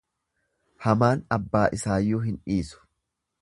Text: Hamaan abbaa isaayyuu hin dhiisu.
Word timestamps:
Hamaan 0.85 1.21
abbaa 1.37 1.63
isaayyuu 1.79 2.23
hin 2.25 2.41
dhiisu. 2.47 2.83